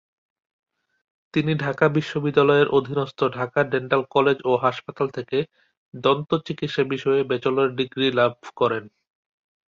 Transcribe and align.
তিনি 1.33 1.51
ঢাকা 1.55 1.85
বিশ্ববিদ্যালয়ের 1.97 2.67
অধীনস্থ 2.71 3.19
ঢাকা 3.37 3.59
ডেন্টাল 3.71 4.01
কলেজ 4.09 4.37
ও 4.45 4.61
হাসপাতাল 4.63 5.07
থেকে 5.17 5.37
দন্ত 5.93 6.29
চিকিৎসা 6.47 6.83
বিষয়ে 6.93 7.21
ব্যাচেলর 7.23 7.67
ডিগ্রি 7.79 8.07
লাভ 8.19 8.33
করেন। 8.59 8.83